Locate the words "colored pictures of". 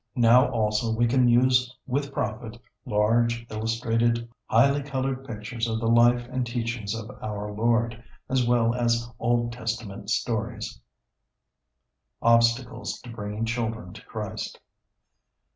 4.81-5.79